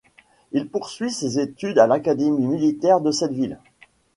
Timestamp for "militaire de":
2.47-3.11